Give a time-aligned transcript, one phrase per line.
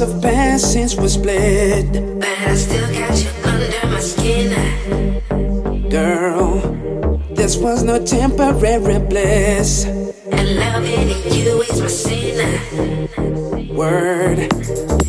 [0.00, 1.92] have passed since we split.
[1.92, 4.50] But I still got you under my skin.
[5.90, 6.60] Girl,
[7.30, 9.84] this was no temporary bliss.
[9.84, 12.38] And loving you is my sin.
[13.74, 14.48] Word,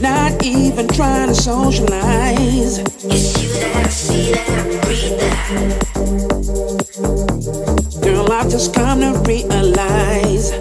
[0.02, 2.80] not even trying to socialize.
[2.80, 5.20] It's you that I see, that I breathe.
[5.20, 5.92] That.
[8.04, 10.61] Girl, I've just come to realize.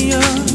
[0.00, 0.47] you.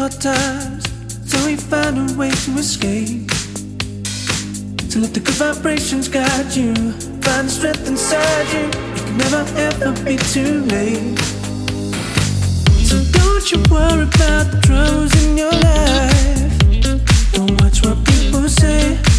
[0.00, 0.82] hard times,
[1.30, 3.30] so we find a way to escape.
[4.88, 6.74] So let the good vibrations guide you.
[7.20, 8.66] Find the strength inside you.
[8.68, 11.18] It can never ever be too late.
[12.88, 17.32] So don't you worry about the troubles in your life.
[17.34, 19.09] Don't watch what people say.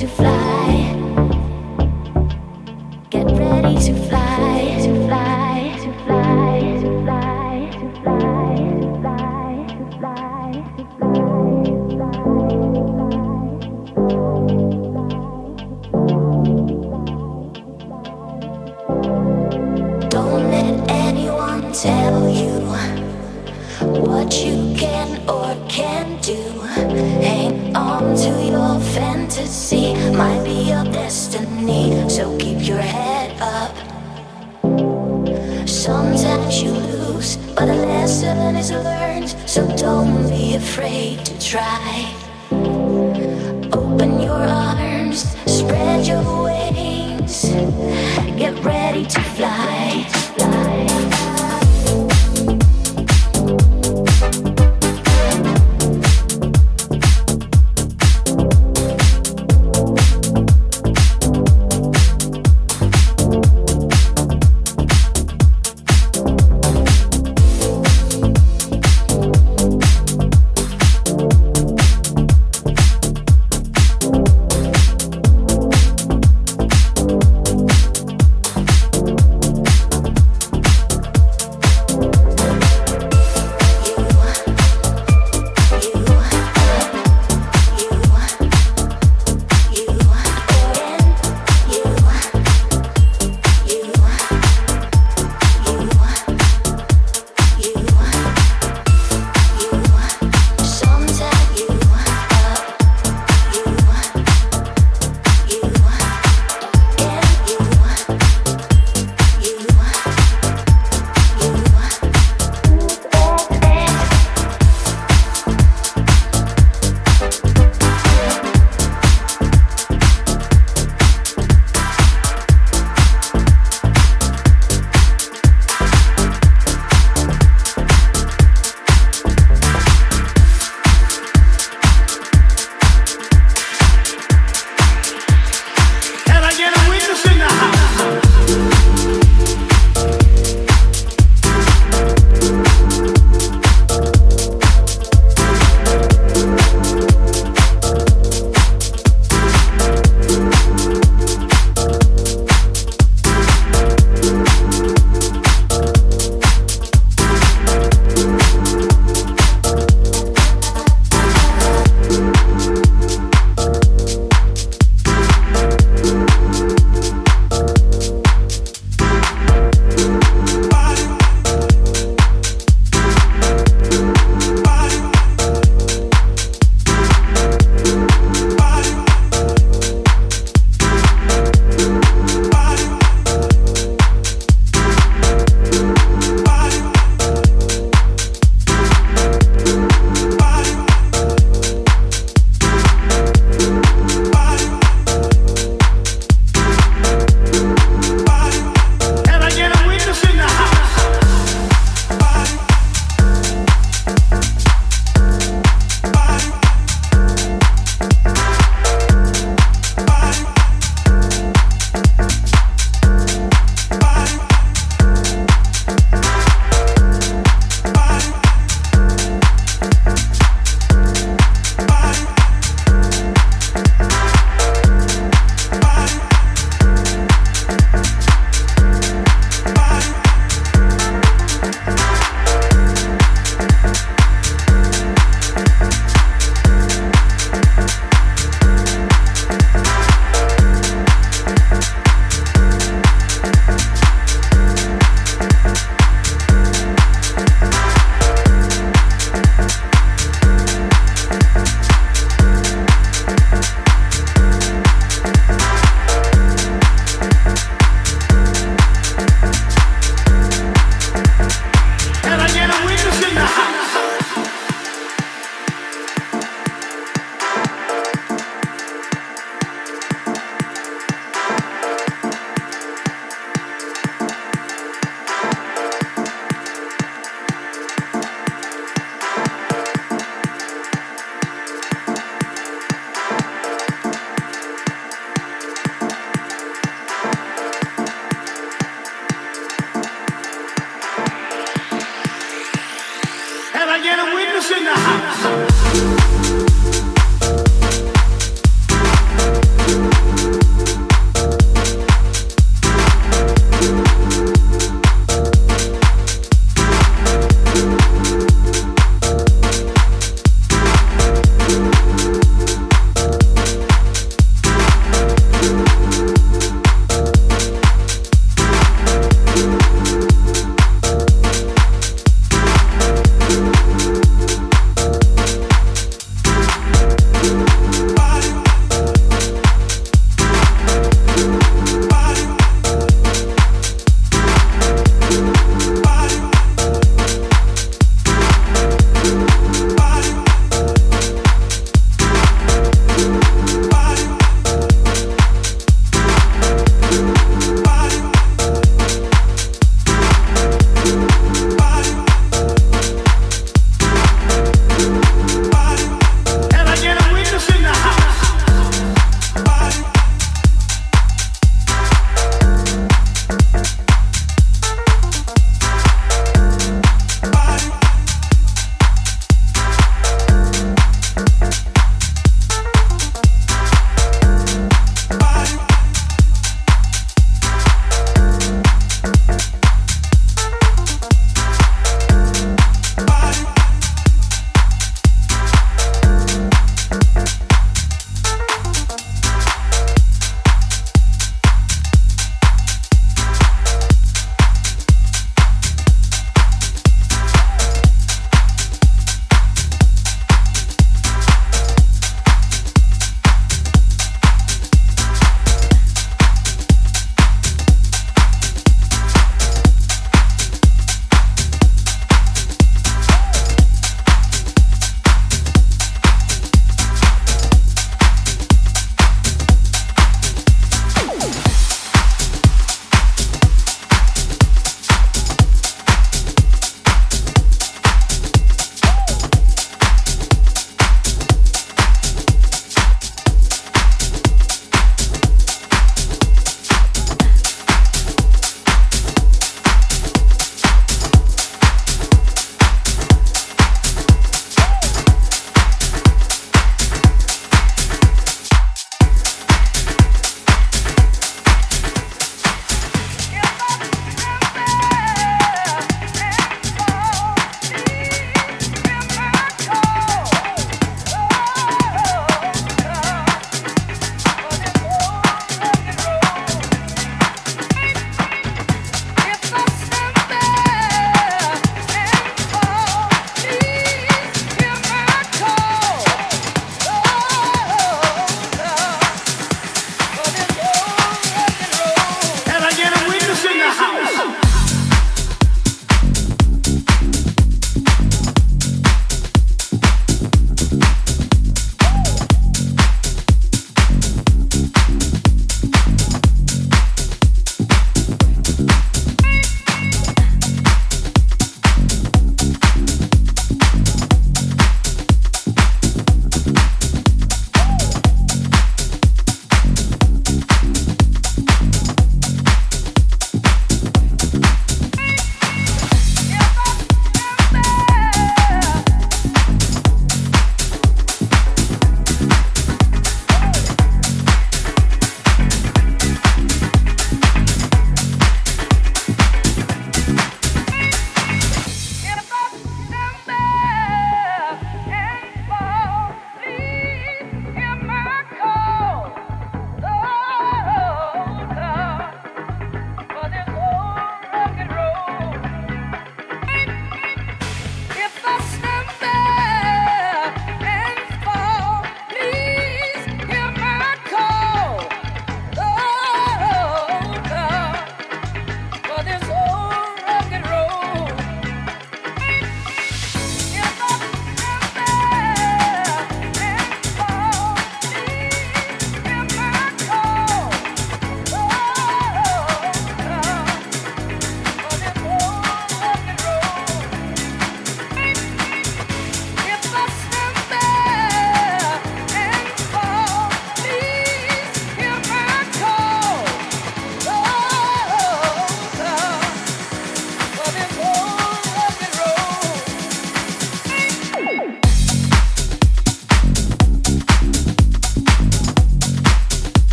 [0.00, 1.03] to fly.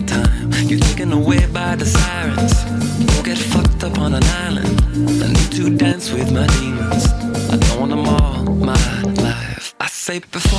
[0.00, 0.50] time.
[0.68, 2.54] You're taken away by the sirens.
[3.22, 4.80] Get fucked up on an island.
[5.22, 7.06] I need to dance with my demons.
[7.52, 9.74] I don't want them all my life.
[9.80, 10.51] I say before.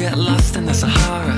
[0.00, 1.36] Get lost in the Sahara.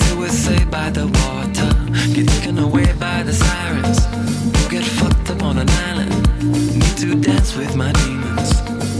[0.00, 1.70] Till we're saved by the water.
[2.14, 4.00] Get taken away by the sirens.
[4.54, 6.14] We'll get fucked up on an island.
[6.80, 8.50] Need to dance with my demons.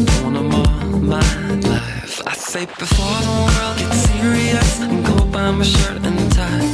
[0.05, 0.76] Don't wanna more
[1.16, 1.32] my
[1.72, 2.20] life.
[2.26, 4.70] I say before the world gets serious,
[5.09, 6.68] go buy my shirt and tie.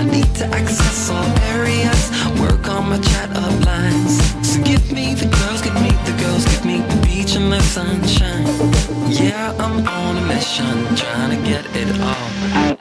[0.00, 2.02] I need to access all areas,
[2.40, 4.14] work on my chat up lines.
[4.42, 7.60] So give me the girls, give me the girls, give me the beach and the
[7.62, 8.79] sunshine.
[9.12, 12.79] Yeah, I'm on a mission, trying to get it all